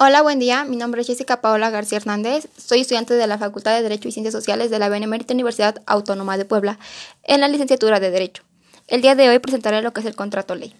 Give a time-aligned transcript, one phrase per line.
[0.00, 0.62] Hola, buen día.
[0.62, 2.46] Mi nombre es Jessica Paola García Hernández.
[2.56, 6.38] Soy estudiante de la Facultad de Derecho y Ciencias Sociales de la Benemérita Universidad Autónoma
[6.38, 6.78] de Puebla
[7.24, 8.44] en la licenciatura de Derecho.
[8.86, 10.72] El día de hoy presentaré lo que es el contrato ley.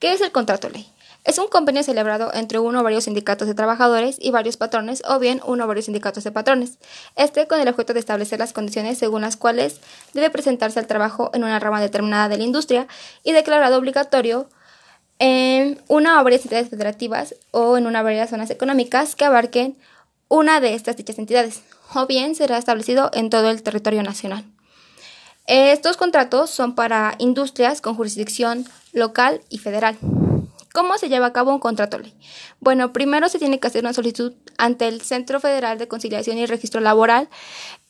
[0.00, 0.84] ¿Qué es el contrato ley?
[1.22, 5.20] Es un convenio celebrado entre uno o varios sindicatos de trabajadores y varios patrones o
[5.20, 6.78] bien uno o varios sindicatos de patrones.
[7.14, 9.80] Este con el objeto de establecer las condiciones según las cuales
[10.12, 12.88] debe presentarse el trabajo en una rama determinada de la industria
[13.22, 14.48] y declarado obligatorio
[15.18, 19.76] en una o varias entidades federativas o en una varias zonas económicas que abarquen
[20.28, 21.62] una de estas dichas entidades,
[21.94, 24.44] o bien será establecido en todo el territorio nacional.
[25.46, 29.96] Estos contratos son para industrias con jurisdicción local y federal.
[30.72, 32.12] ¿Cómo se lleva a cabo un contrato ley?
[32.60, 36.46] Bueno, primero se tiene que hacer una solicitud ante el Centro Federal de Conciliación y
[36.46, 37.28] Registro Laboral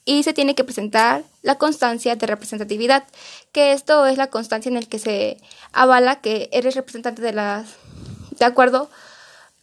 [0.06, 3.04] y se tiene que presentar la constancia de representatividad,
[3.52, 5.38] que esto es la constancia en el que se
[5.72, 7.74] avala que eres representante de las
[8.38, 8.88] de acuerdo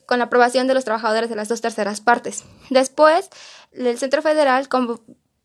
[0.05, 2.43] con la aprobación de los trabajadores de las dos terceras partes.
[2.69, 3.29] Después,
[3.71, 4.67] el Centro Federal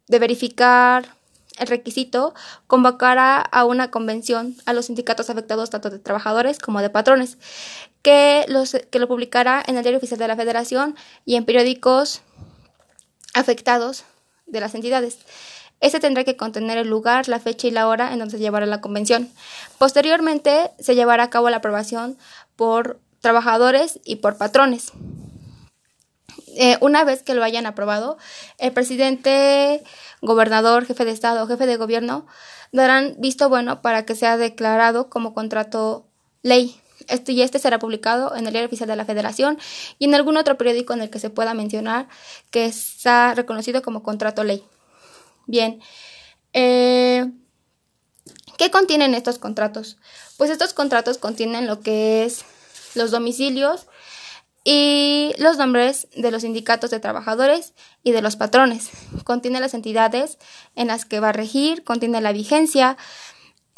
[0.08, 1.14] de verificar
[1.58, 2.34] el requisito
[2.66, 7.38] convocará a una convención a los sindicatos afectados tanto de trabajadores como de patrones,
[8.02, 12.20] que, los, que lo publicará en el diario oficial de la Federación y en periódicos
[13.34, 14.04] afectados
[14.48, 15.18] de las entidades.
[15.80, 18.66] Este tendrá que contener el lugar, la fecha y la hora en donde se llevará
[18.66, 19.30] la convención.
[19.78, 22.18] Posteriormente se llevará a cabo la aprobación
[22.56, 24.92] por trabajadores y por patrones.
[26.56, 28.18] Eh, una vez que lo hayan aprobado,
[28.58, 29.84] el presidente,
[30.20, 32.26] gobernador, jefe de Estado o jefe de gobierno
[32.72, 36.06] darán visto bueno para que sea declarado como contrato
[36.42, 36.80] ley.
[37.08, 39.58] Este, y este será publicado en el diario oficial de la Federación
[39.98, 42.08] y en algún otro periódico en el que se pueda mencionar
[42.50, 44.62] que está reconocido como contrato ley.
[45.46, 45.80] Bien,
[46.52, 47.30] eh,
[48.58, 49.96] ¿qué contienen estos contratos?
[50.36, 52.44] Pues estos contratos contienen lo que es
[52.94, 53.86] los domicilios
[54.64, 58.90] y los nombres de los sindicatos de trabajadores y de los patrones.
[59.24, 60.36] Contiene las entidades
[60.74, 62.98] en las que va a regir, contiene la vigencia,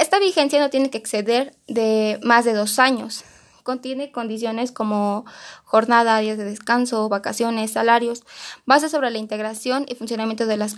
[0.01, 3.23] esta vigencia no tiene que exceder de más de dos años.
[3.63, 5.27] Contiene condiciones como
[5.65, 8.25] jornada, días de descanso, vacaciones, salarios,
[8.65, 10.77] bases sobre la integración y funcionamiento de las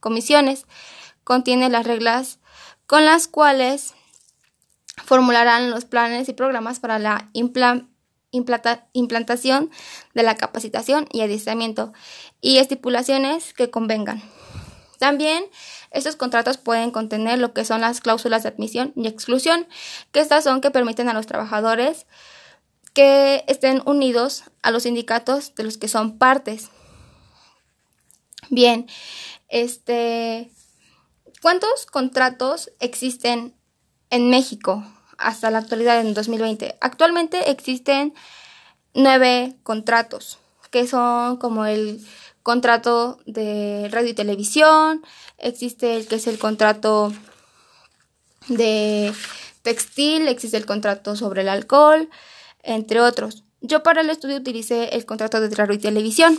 [0.00, 0.64] comisiones.
[1.24, 2.38] Contiene las reglas
[2.86, 3.94] con las cuales
[5.04, 7.28] formularán los planes y programas para la
[8.92, 9.70] implantación
[10.14, 11.92] de la capacitación y adiestramiento
[12.40, 14.22] y estipulaciones que convengan.
[14.98, 15.44] También
[15.90, 19.66] estos contratos pueden contener lo que son las cláusulas de admisión y exclusión,
[20.12, 22.06] que estas son que permiten a los trabajadores
[22.92, 26.70] que estén unidos a los sindicatos de los que son partes.
[28.50, 28.88] Bien,
[29.48, 30.50] este,
[31.40, 33.54] ¿cuántos contratos existen
[34.10, 34.84] en México
[35.18, 36.78] hasta la actualidad en 2020?
[36.80, 38.14] Actualmente existen
[38.94, 40.38] nueve contratos,
[40.70, 42.04] que son como el
[42.42, 45.02] contrato de radio y televisión,
[45.38, 47.12] existe el que es el contrato
[48.48, 49.12] de
[49.62, 52.08] textil, existe el contrato sobre el alcohol,
[52.62, 53.44] entre otros.
[53.60, 56.38] Yo para el estudio utilicé el contrato de radio y televisión,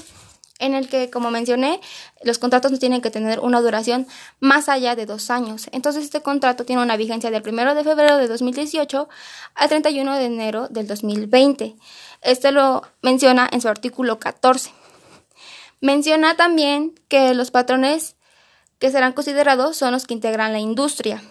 [0.62, 1.82] en el que, como mencioné,
[2.24, 4.08] los contratos no tienen que tener una duración
[4.40, 5.68] más allá de dos años.
[5.72, 9.10] Entonces, este contrato tiene una vigencia del 1 de febrero de 2018
[9.56, 11.76] al 31 de enero del 2020.
[12.22, 14.81] Este lo menciona en su artículo 14.
[15.82, 18.16] Menciona también que los patrones
[18.78, 21.24] que serán considerados son los que integran la industria.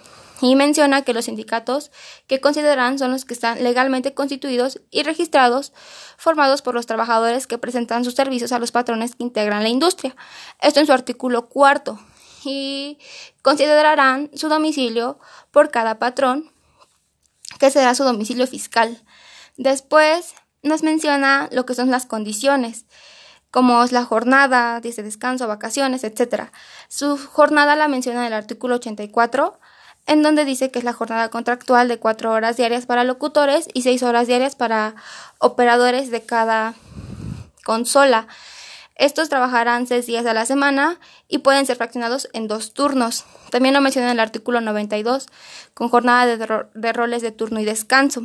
[0.42, 1.92] Y menciona que los sindicatos
[2.26, 5.72] que consideran son los que están legalmente constituidos y registrados,
[6.16, 10.16] formados por los trabajadores que presentan sus servicios a los patrones que integran la industria.
[10.60, 12.00] Esto en su artículo cuarto.
[12.42, 12.98] Y
[13.42, 15.20] considerarán su domicilio
[15.52, 16.50] por cada patrón,
[17.60, 19.04] que será su domicilio fiscal.
[19.56, 22.86] Después nos menciona lo que son las condiciones
[23.50, 26.50] como es la jornada, días de descanso, vacaciones, etc.
[26.88, 29.58] Su jornada la menciona en el artículo 84,
[30.06, 33.82] en donde dice que es la jornada contractual de cuatro horas diarias para locutores y
[33.82, 34.94] seis horas diarias para
[35.38, 36.74] operadores de cada
[37.64, 38.26] consola.
[38.94, 43.24] Estos trabajarán seis días a la semana y pueden ser fraccionados en dos turnos.
[43.50, 45.26] También lo menciona en el artículo 92,
[45.74, 48.22] con jornada de, de roles de turno y descanso,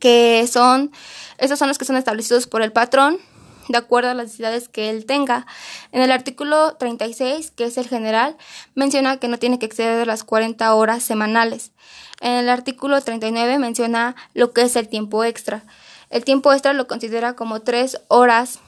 [0.00, 0.90] que son,
[1.38, 3.20] esos son los que son establecidos por el patrón
[3.68, 5.46] de acuerdo a las necesidades que él tenga.
[5.92, 8.36] En el artículo 36, que es el general,
[8.74, 11.72] menciona que no tiene que exceder las 40 horas semanales.
[12.20, 15.64] En el artículo 39 menciona lo que es el tiempo extra.
[16.10, 18.60] El tiempo extra lo considera como 3 horas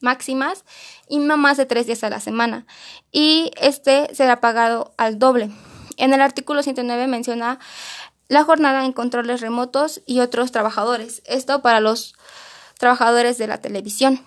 [0.00, 0.64] máximas
[1.08, 2.66] y no más de 3 días a la semana.
[3.12, 5.50] Y este será pagado al doble.
[5.96, 7.58] En el artículo 109 menciona
[8.28, 11.20] la jornada en controles remotos y otros trabajadores.
[11.26, 12.14] Esto para los
[12.80, 14.20] trabajadores de la televisión.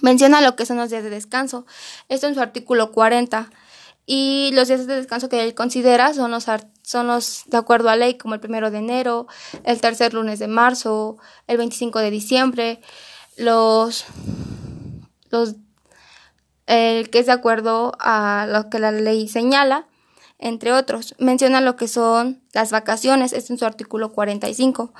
[0.00, 1.66] Menciona lo que son los días de descanso.
[2.08, 3.50] Esto en su artículo 40.
[4.06, 6.46] Y los días de descanso que él considera son los,
[6.82, 9.28] son los de acuerdo a ley, como el primero de enero,
[9.64, 12.80] el tercer lunes de marzo, el 25 de diciembre,
[13.36, 14.06] los,
[15.30, 15.54] los
[16.66, 19.86] el que es de acuerdo a lo que la ley señala,
[20.42, 21.14] entre otros.
[21.18, 24.92] Menciona lo que son las vacaciones, esto en su artículo 45,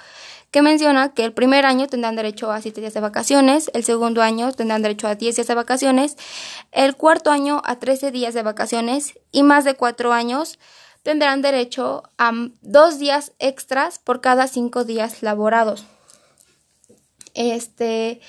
[0.50, 4.22] que menciona que el primer año tendrán derecho a 7 días de vacaciones, el segundo
[4.22, 6.16] año tendrán derecho a 10 días de vacaciones,
[6.70, 10.58] el cuarto año a 13 días de vacaciones y más de 4 años
[11.02, 15.84] tendrán derecho a 2 días extras por cada 5 días laborados.
[17.34, 18.20] Este,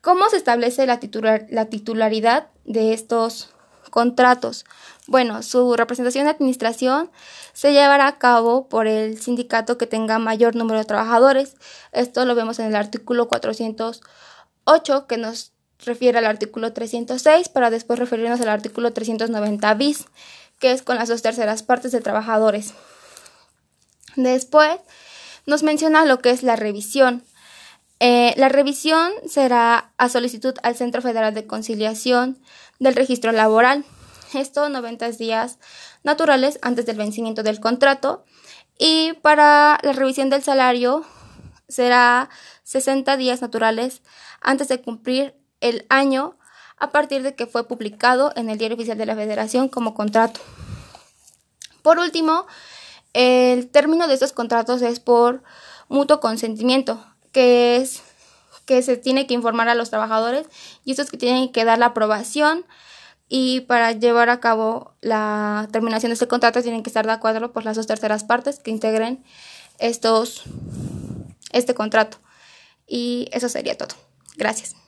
[0.00, 1.00] ¿Cómo se establece la,
[1.48, 3.54] la titularidad de estos
[3.92, 4.64] contratos?
[5.06, 7.12] Bueno, su representación de administración
[7.52, 11.54] se llevará a cabo por el sindicato que tenga mayor número de trabajadores.
[11.92, 15.52] Esto lo vemos en el artículo 408 que nos
[15.84, 20.06] refiere al artículo 306 para después referirnos al artículo 390 bis,
[20.58, 22.72] que es con las dos terceras partes de trabajadores.
[24.16, 24.78] Después
[25.46, 27.24] nos menciona lo que es la revisión.
[28.04, 32.36] Eh, la revisión será a solicitud al Centro Federal de Conciliación
[32.80, 33.84] del Registro Laboral.
[34.34, 35.60] Esto 90 días
[36.02, 38.24] naturales antes del vencimiento del contrato.
[38.76, 41.04] Y para la revisión del salario
[41.68, 42.28] será
[42.64, 44.02] 60 días naturales
[44.40, 46.36] antes de cumplir el año
[46.78, 50.40] a partir de que fue publicado en el Diario Oficial de la Federación como contrato.
[51.82, 52.48] Por último,
[53.12, 55.44] el término de estos contratos es por
[55.88, 58.02] mutuo consentimiento, que es
[58.64, 60.46] que se tiene que informar a los trabajadores
[60.84, 62.64] y estos que tienen que dar la aprobación
[63.28, 67.52] y para llevar a cabo la terminación de este contrato tienen que estar de acuerdo
[67.52, 69.24] por las dos terceras partes que integren
[69.78, 70.42] estos
[71.52, 72.18] este contrato.
[72.86, 73.94] Y eso sería todo.
[74.36, 74.81] Gracias.